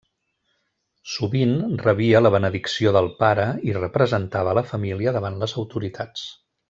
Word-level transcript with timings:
Sovint 1.15 1.51
rebia 1.83 2.21
la 2.23 2.31
benedicció 2.35 2.93
del 2.97 3.11
pare 3.19 3.45
i 3.71 3.77
representava 3.79 4.55
a 4.55 4.57
la 4.61 4.65
família 4.71 5.15
davant 5.19 5.39
les 5.45 5.55
autoritats. 5.63 6.25